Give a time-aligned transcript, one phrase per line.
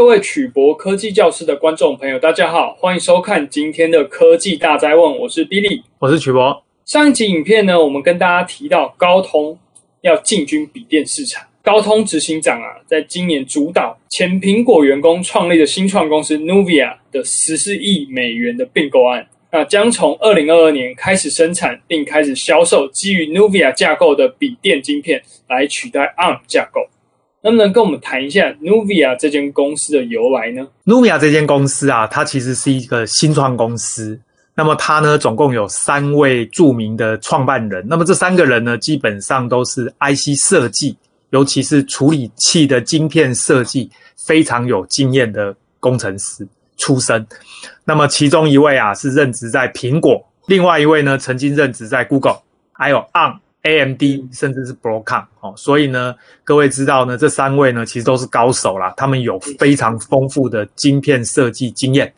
[0.00, 6.64] 各位曲博科技教室的观众朋友，大家好，欢迎收看今天的科技大灾问，我是 Billy，我是曲博。
[6.86, 9.58] 上一集影片呢，我们跟大家提到高通
[10.00, 11.46] 要进军笔电市场。
[11.62, 26.80] 高通执行长啊，在今年主导前苹果员工创立的新创公司 Nuvia 的十四亿美元的并购案，那将从二零二二年开始生产并开始销售基于 Nuvia 架构的笔电晶片，来取代 ARM 架构。
[27.42, 34.18] 能不能跟我们谈一下 Nuvia 这间公司的由来呢？Nuvia 这间公司啊，它其实是一个新创公司。
[34.54, 37.86] 那么它呢，总共有三位著名的创办人。
[37.88, 40.96] 那么这三个人呢，基本上都是 IC 设计。
[41.30, 46.44] 尤其是处理器的晶片设计非常有经验的工程师
[46.76, 47.24] 出身，
[47.84, 52.40] 那么其中一位啊是任职在苹果，另外一位呢曾经任职在 Google，
[52.72, 55.54] 还有 ARM、AMD，甚至是 Broadcom 哦。
[55.56, 56.14] 所以呢，
[56.44, 62.12] 各位知道呢，这三位呢其实都是高手啦，他们有非常丰富的晶片设计经验。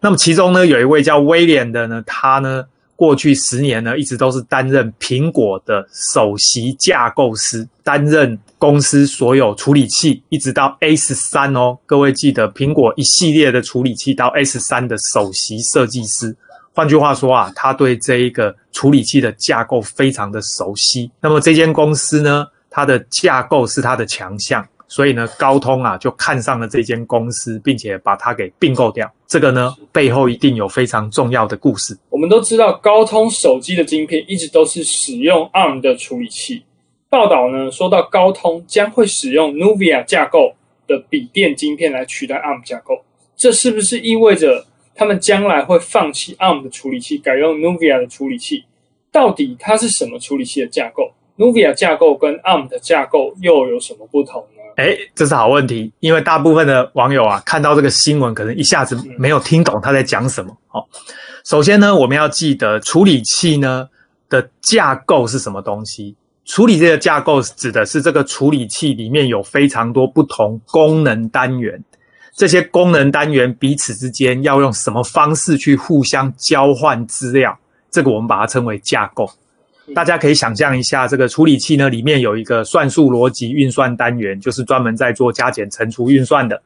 [0.00, 2.64] 那么其中呢有一位叫威廉的呢，他呢。
[2.94, 11.76] 过去十年呢，一直都是担任苹果的首席架构师，担任公司所有处理器，一直到 A 十三哦。
[11.84, 16.36] 各位记得，苹果一系列的处理器到 A 十三的首席设计师。
[16.74, 21.10] 换句话说啊，他对这一个处理器的架构非常的熟悉。
[21.20, 24.66] 那么这间公司呢，它的架构是它的强项。
[24.88, 29.10] 所以呢，高通啊就看上了这间公司，并且把它给并购掉。
[29.26, 31.96] 这个呢，背后一定有非常重要的故事。
[32.10, 36.64] 我们都知道，高通手机的晶片一直都是使用 ARM 的处理器。
[37.08, 40.54] 报道呢说到，高通将会使用 Nuvia 架构
[40.86, 43.02] 的笔电晶片来取代 ARM 架构，
[43.34, 48.64] 这是不是意味着他们将来会放弃 ARM 的处理器，改用 Nuvia 的处理器？
[49.10, 54.62] 到底它是什么处理器的架构？Nuvia 架构跟 ARM 的架构又有什么不同呢？
[54.76, 60.56] 哎，这是好问题，因为大部分的网友啊，看到这个新闻，可能一下子没有听懂他在讲什么。
[60.70, 60.82] 哦，
[61.44, 63.88] 首先呢，我们要记得处理器呢
[64.30, 66.16] 的架构是什么东西？
[66.44, 71.84] 处理这个架构指的是这个处理器里面有非常多不同功能单元，
[72.34, 77.58] 这些功能单元彼此之间要用什么方式去互相交换资料？
[77.90, 79.30] 这个我们把它称为架构。
[79.94, 86.62] 大家可以想象一下，这个处理器呢，里面有一个算术逻辑运算单元，就是专门在做加减乘除运算的。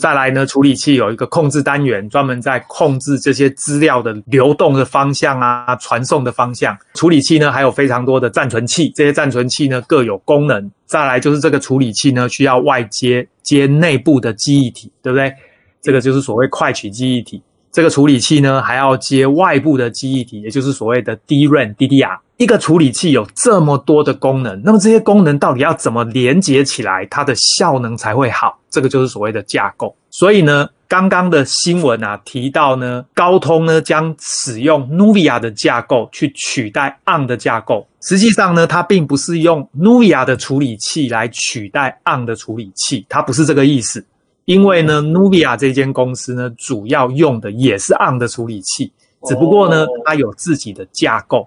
[0.00, 6.74] 再来呢，处理器有一个控制单元，专门在控制这些资料的流动的方向啊，传送的方向。
[6.94, 10.70] 处理器呢，还有非常多的暂存器，这些暂存器呢各有功能。
[10.86, 15.30] 再来就是这个处理器呢，需要外接接内部的记忆体，对不对？
[15.82, 17.42] 这个就是所谓快取记忆体。
[17.70, 22.18] 这个处理器呢，还要接外部的记忆体，也就是所谓的 DRAM、DDR。
[22.40, 28.58] 一个处理器有这么多的功能，那么这些功能到底要怎么连接起来，它的效能才会好？
[28.70, 29.94] 这个就是所谓的架构。
[30.08, 37.86] 所以呢，刚刚的新闻啊提到呢，高通呢将使用 Nuvia 的架构去取代 ARM 的架构。
[38.00, 44.02] 实际上呢，它并不是用 Nuvia 的处理器来取代 ARM 的处理器，它不是这个意思。
[44.46, 48.90] 因为呢，Nuvia 这间公司呢，主要用的也是 ARM 的处理器，
[49.26, 51.46] 只不过呢，它有自己的架构。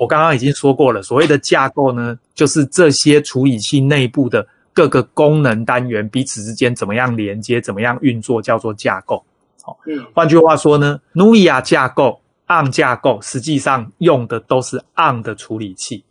[0.00, 9.22] 我刚刚已经说过了，所谓的架构呢，就是这些处理器内部的各个功能单元彼此之间怎么样连接、怎么样运作，叫做架构。
[9.62, 16.02] 好，嗯，换句话说呢，Nuvia 架构、ARM 架构实际上用的都是 ARM 的处理器，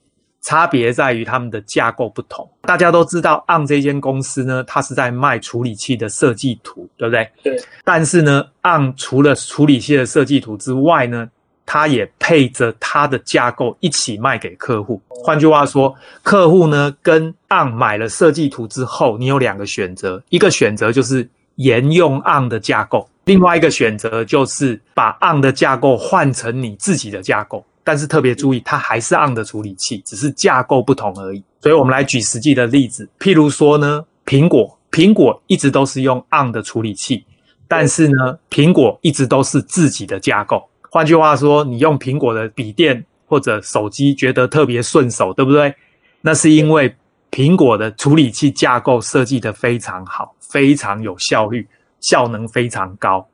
[0.43, 2.47] 差别在于它们的架构不同。
[2.61, 7.27] 大家都知道，ARM 这间公司呢，它是在卖处理器的设计图，对不对？
[7.41, 7.59] 对。
[7.83, 11.27] 但是呢，ARM 除了处理器的设计图之外呢，
[11.71, 14.99] 它也配着它的架构一起卖给客户。
[15.23, 15.93] 换句话说，
[16.23, 27.63] 客户呢跟 on 买了设计图之后，你有两个选择：一个选择就是沿用 on 的架构，另外一个选择就是把 on 的架构换成你自己的架构。
[27.83, 31.43] 但是特别注意，它还是 on 的处理器，只是架构不同而已。
[31.61, 37.23] 所以我们来举实际的例子，譬如说呢，苹果，苹果一直都是用 on 的处理器，
[37.67, 40.67] 但是呢，苹果一直都是自己的架构。
[40.89, 45.73] 换句话说，你用苹果的笔电或者手机觉得特别顺手，对不对？
[46.21, 46.93] 那是因为
[47.31, 51.67] 苹果的处理器架构设计得非常好，非常有效率，
[52.01, 53.25] 效能非常高。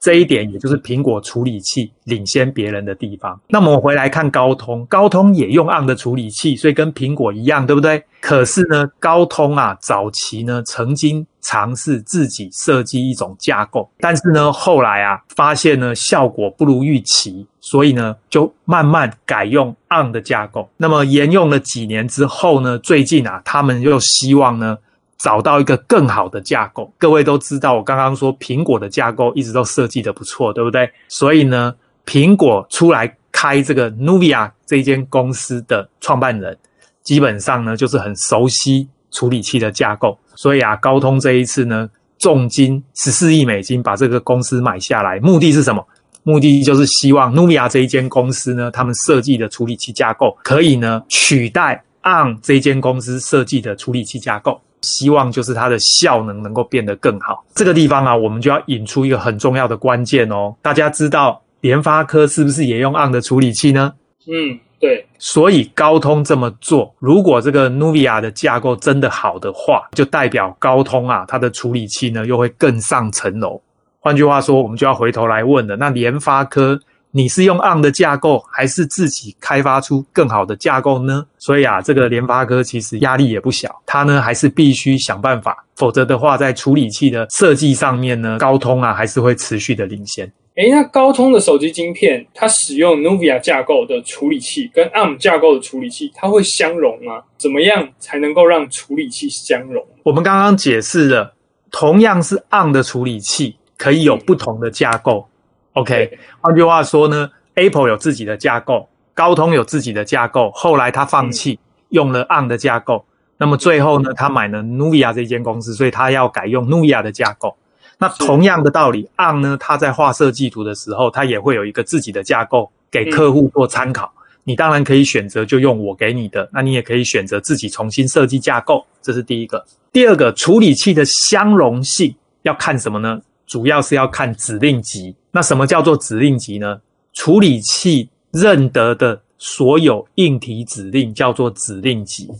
[0.00, 3.40] 这一点也就是苹果处理器领先别人的地方。
[3.48, 8.04] 那么我回来看高通，高通也用 ARM 的处理器，所以跟苹果一样，对不对？
[8.20, 20.68] 可是呢，高通啊，早期呢曾经尝试自己设计一种架构，但是呢后来啊发现呢效果不如预期，所以呢就慢慢改用 ARM 的架构。
[20.76, 24.76] 那么沿用了几年之后呢，最近啊他们又希望呢
[25.16, 26.92] 找到一个更好的架构。
[26.98, 30.92] 各位都知道，我刚刚说苹果的架构一直都设计得不错，对不对？
[31.08, 31.74] 所以呢，
[32.04, 36.58] 苹果出来开这个 Nuvia 这一间公司的创办人，
[37.02, 40.18] 基本上呢就是很熟悉处理器的架构。
[40.34, 41.88] 所以啊，高通这一次呢，
[42.18, 45.86] 重金十四亿美金把这个公司买下来，目的是什么？
[46.24, 57.42] 目的就是希望 Nuvia 这一间公司呢，他们设计的处理器架构可以呢取代 ARM 这间公司设计的处理器架构，希望就是它的效能能够变得更好。
[57.54, 60.54] 这个地方啊，我们就要引出一个很重要的关键哦。
[60.60, 63.94] 大家知道联发科是不是也用 ARM 的处理器呢？
[64.26, 65.06] 嗯，对。
[65.18, 73.60] 所以高通这么做，如果这个 Nuvia 的架构真的好的话，就代表高通啊，它的处理器呢又会更上层楼。
[74.00, 76.78] 换句话说，我们就要回头来问了：那联发科，
[77.10, 81.26] 你是用 ARM 的架构，还是自己开发出更好的架构呢？
[81.38, 90.32] 所以啊，这个联发科其实压力也不小，它呢还是必须想办法，否则的话，在处理器的设计上面呢，高通啊还是会持续的领先。
[90.58, 97.22] 诶，那高通的手机晶片，它使用 Nuvia 架构的处理器跟 ARM 架构的处理器，它会相容吗？
[97.36, 99.86] 怎么样才能够让处理器相容？
[100.02, 101.34] 我们刚刚解释了，
[101.70, 103.56] 同样是 ARM 的处理器。
[103.76, 105.28] 可以有不同的架构
[105.74, 106.18] ，OK。
[106.40, 110.50] 换句话说呢，Apple 有自己的架构，高通有自己的架构。
[110.52, 111.60] 后来他放弃
[111.90, 113.04] 用了 ARM 的架构，
[113.36, 117.54] 那么最后呢，他买了 Nuvia 这间公司，所以他要改用 Nuvia 的架构。
[117.98, 124.12] 那同样的道理，ARM 呢，它在画设计图的时候，它也会有一个自己的架构给客户做参考。
[124.44, 128.86] 你当然可以选择就用我给你的，那你也可以选择自己重新设计架构。
[129.02, 129.62] 这是第一个。
[129.92, 133.20] 第二个，处理器的相容性要看什么呢？
[133.46, 135.14] 主要是要看指令集。
[135.32, 136.80] 那什么叫做指令集呢？
[137.12, 142.30] 处理器认得的所有硬体指令叫做指令集。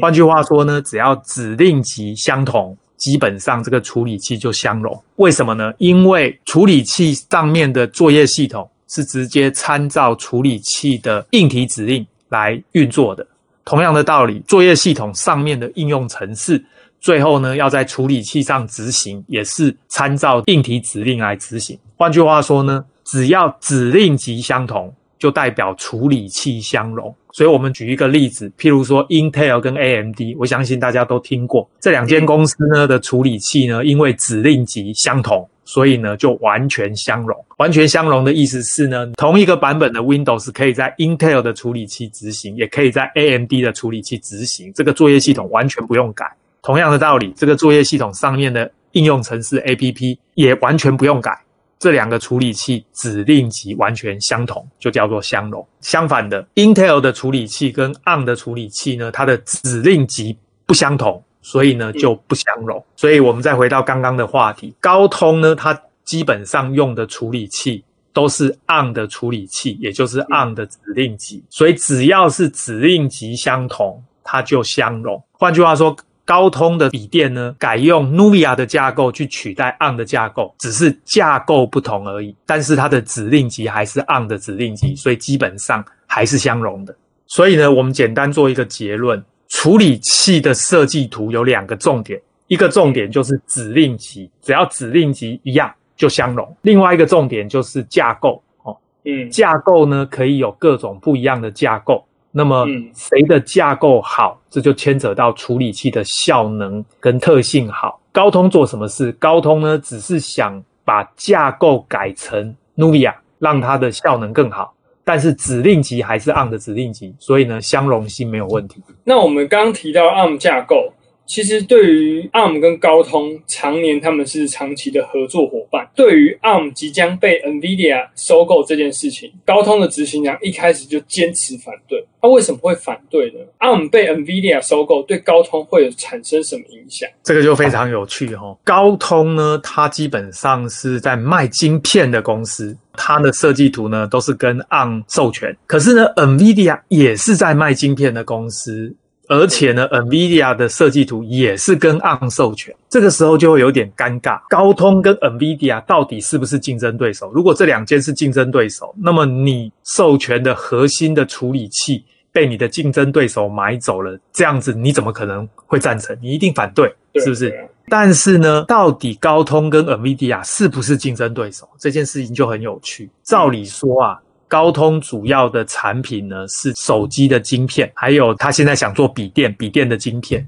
[0.00, 5.02] 换句话说呢，只要指令集相同，基本上这个处理器就相容。
[5.16, 5.72] 为什么呢？
[5.78, 13.26] 因为处理器上面的作业系统是直接参照处理器的硬体指令来运作的。
[13.64, 16.64] 同样的道理，作业系统上面的应用程式。
[17.00, 21.78] 最后呢，要在处理器上执行，也是参照硬体指令来执行。
[21.96, 27.14] 换句话说呢，只要指令集相同，就代表处理器相容。
[27.32, 37.36] 所以我们举一个例子，譬如说 Intel 跟 AMD，我相信大家都听过这两间公司呢的处理器呢，因为指令集相同，所以呢就完全相容。
[37.58, 46.24] 完全相容的意思是呢，同一个版本的 Windows 可以在 Intel 的处理器执行，也可以在 AMD 的处理器执行，这个作业系统完全不用改。
[46.62, 51.38] 同样的道理，这个作业系统上面的应用程式 APP 也完全不用改。
[51.78, 55.66] 这两个处理器指令集完全相同，就叫做相容。
[55.80, 62.82] 相反的，Intel 的处理器跟 ARM 的处理器呢，它的指令集不相同，所以呢就不相容。
[62.96, 71.44] 所以我们再回到刚刚的话题，高通呢，它基本上用的处理器都是 ARM 的处理器，也就是 ARM 的指令集。
[71.50, 75.22] 所以只要是指令集相同，它就相容。
[75.32, 75.94] 换句话说，
[76.26, 82.34] 高通的笔电呢，改用 Nuvia 的架构去取代 ARM 的架构，只是架构不同而已。
[82.44, 86.94] 但是它的指令集还是 ARM 的指令集，所以基本上还是相容的。
[87.28, 102.05] 所以呢，我们简单做一个结论：处理器的设计图有两个重点，一个重点就是指令集，只要指令集一样就相容；另外一个重点就是架构哦，嗯，架构呢可以有各种不一样的架构。
[102.38, 107.98] 那么谁的架构好，这就牵扯到处理器的效能跟特性好。
[108.12, 109.10] 高通做什么事？
[109.12, 114.74] 高通呢，只是想把架构改成 Nuvia，让它的效能更好。
[115.02, 118.82] 但是指令集还是 ARM 的指令集，所以呢，相容性没有问题。
[119.02, 120.92] 那我们刚刚提到 ARM 架构。
[121.26, 125.86] 其实，对于 ARM 跟高通，常年他们是长期的合作伙伴。
[125.94, 132.02] 对于 ARM 即将被 NVIDIA 收购这件事情，高通的执行长一开始就坚持反对。
[132.22, 137.08] 他为什么会反对呢？ARM 被 NVIDIA 收购，对高通会有产生什么影响？
[137.24, 138.58] 这个就非常有趣哈、哦。
[138.62, 145.56] 高通呢，它基本上是在卖晶片的公司，它的设计图呢都是跟 ARM 授权。
[145.66, 148.94] 可是呢，NVIDIA 也是在卖晶片的公司。
[149.28, 154.40] 而且呢，NVIDIA 的设计图也是跟 ARM 授权，这个时候就会有点尴尬。
[154.48, 157.30] 高通跟 NVIDIA 到底是不是竞争对手？
[157.32, 166.16] 如果这两间是竞争对手，那么你授权的核心的处理器被你的竞争对手买走了，这样子你怎么可能会赞成？
[166.22, 167.52] 你一定反对，是不是？
[167.88, 171.68] 但是呢，到底高通跟 NVIDIA 是不是竞争对手？
[171.78, 173.10] 这件事情就很有趣。
[173.24, 174.20] 照理说啊。
[174.48, 180.46] 高通主要的产品呢是手机的晶片，还有他现在想做笔电，笔电的晶片。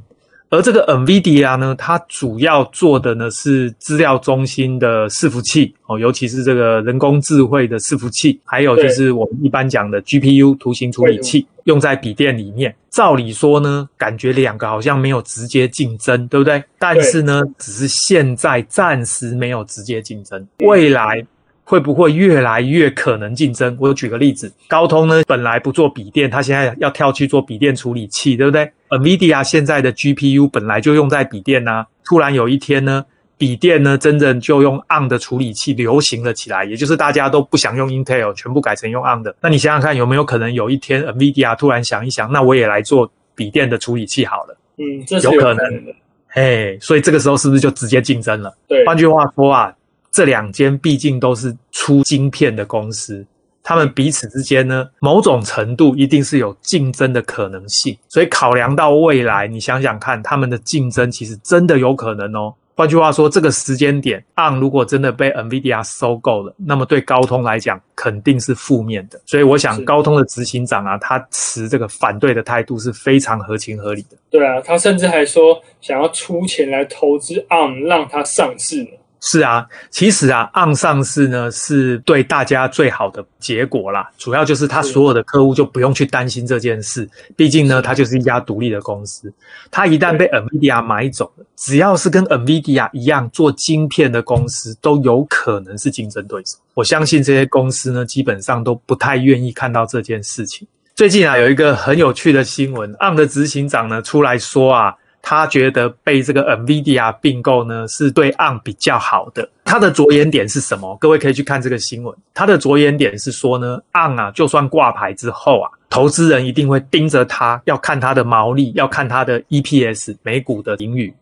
[0.50, 12.74] 而这个 NVIDIA 呢，它主要做的呢是资料中心的伺服器哦，尤其是这个人工智慧的伺服器，还有就是我们一般讲的 GPU 图形处理器，用在笔电里面。
[12.88, 16.64] 照理说呢，感觉两个好像没有直接竞争，对不对？
[16.78, 21.26] 但是呢，只是现在暂时没有直接竞争，未来。
[21.68, 23.76] 会不会越来越可能竞争？
[23.78, 33.04] 我举个例子，高通呢本来不做笔电，它现在要跳去做笔电处理器，对不对？NVIDIA 现在的 GPU 本来就用在笔电呐，突然有一天呢，
[33.36, 39.36] 笔电呢真正就用 ARM 的处理器流行了起来，也就是大家都不想用 Intel，全部改成用 ARM 的。
[39.42, 44.56] 那你想想看，有没有可能有一天 NVIDIA 突然想一想，那我也来做笔电的处理器好了？
[44.78, 45.94] 嗯，这是有可能的。
[46.28, 48.56] 嘿，所以这个时候是不是就直接竞争了？
[48.66, 49.74] 对，换句话说啊。
[50.10, 53.24] 这两间毕竟都是出晶片的公司，
[53.62, 57.96] 他们彼此之间呢，某种程度一定是有竞争的可能性。
[58.08, 62.54] 所以考量到未来，你想想看，他们的竞争其实真的有可能哦。
[62.74, 69.20] 换句话说，这个时间点，ARM 如果真的被 NVIDIA 收购了，那么对高通来讲肯定是负面的。
[69.26, 74.16] 所以我想，高通的执行长啊，他持这个反对的态度是非常合情合理的。
[74.30, 78.90] 对啊，他甚至还说想要出钱来投资 ARM，让它上市呢。
[79.20, 84.08] 是啊，其实啊，ARM 上市呢是对大家最好的结果啦。
[84.16, 89.32] 主要就是他所有的客户就不用去担心这件事，毕竟呢，它就是一家独立的公司。
[89.70, 96.56] 它一旦被 NVIDIA 买走了，只要是跟 NVIDIA 一样做晶片的公司，都有可能是竞争对手。
[96.74, 100.66] 我相信这些公司呢，基本上都不太愿意看到这件事情。
[100.94, 104.94] 最近啊，有一个很有趣的新闻，ARM 的执行长呢出来说啊。
[105.30, 109.46] 他觉得被这个 NVIDIA 并购呢，是对 ARM 比较好的。
[109.62, 110.96] 他的着眼点是什么？
[110.96, 112.16] 各位可以去看这个新闻。
[112.32, 121.12] 他的着眼点是说呢，ARM 啊，就算挂牌之后啊，投资人一定会盯着它，要看它的毛利，要看它的 EPS 每股的盈余。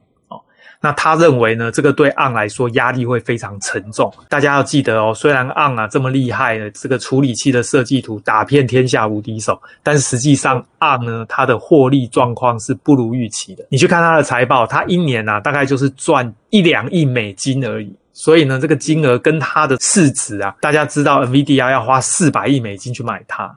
[0.80, 4.12] 那他认为呢，这个对 ARM 来说压力会非常沉重。
[4.28, 13.64] 大家要记得哦，虽然 ARM 啊这么厉害的这个处理器的设计图打遍天下无敌手，但是实际上 ARM 呢，它的获利状况是不如预期的。
[13.70, 17.92] 你去看它的财报，它一年啊大概就是赚一两亿美金而已。
[18.12, 23.54] 所以呢，这个金额跟它的市值啊，大家知道 NVIDIA 要花四百亿美金去买它。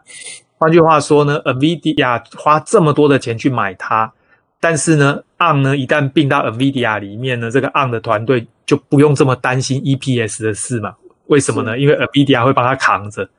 [0.58, 4.12] 换句话说呢，NVIDIA 花这么多的钱去买它。
[4.60, 10.96] 但是呢，ARM 呢一旦并到 NVIDIA 里面呢，这个 ARM 的团队就不用这么担心 EPS 的事嘛？
[11.28, 11.78] 为什么呢？
[11.80, 13.30] 因为 NVIDIA 会帮他扛着。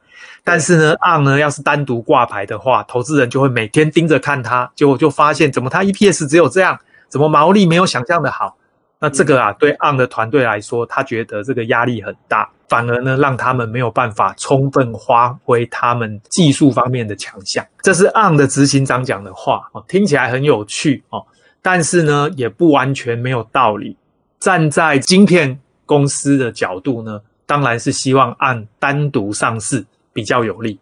[0.43, 8.57] 但是呢，ARM 呢要是单独挂牌的话，投资人就会每天盯着看它，结果就发现怎么它 EPS 只有这样，怎么毛利没有想象的好？
[9.01, 17.67] 那这个啊，对 ARM 的团队来说，他觉得这个压力很大，反而呢，让他们没有办法充分发挥他们技术方面的强项。
[17.83, 21.25] 这是 ARM 的执行长讲的话哦，听起来很有趣哦，
[21.63, 23.97] 但是呢，也不完全没有道理。
[24.39, 30.79] 站在晶片公司的角度呢，当然是希望 ARM 单独上市比较有利。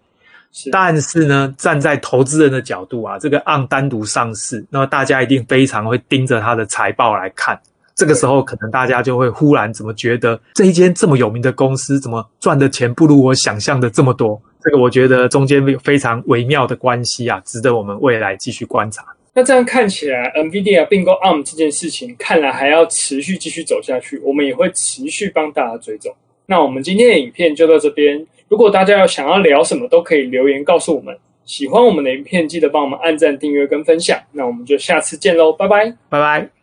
[0.73, 7.61] 但是呢，站在投资人的角度啊，这个 ARM 单独上市，那么大家一定非常会盯着它的财报来看。
[7.99, 14.41] 这个时候，可能大家就会忽然怎么觉得这一间这么有名的公司，怎么赚的钱不如我想象的这么多？
[14.63, 19.05] 这个我觉得中间有非常微妙的关系啊，值得我们未来继续观察。
[19.35, 24.17] 那这样看起来，NVIDIA 并购 ARM 这件事情，看来还要持续继续走下去。
[24.25, 26.15] 我们也会持续帮大家追踪。
[26.47, 28.25] 那我们今天的影片就到这边。
[28.49, 31.17] 如果大家要想要聊什么，都可以留言告诉我们。
[31.45, 34.19] 喜欢我们的影片，记得帮我们按赞、订阅跟分享。
[34.33, 36.58] 那我们就下次见喽，拜拜，拜拜。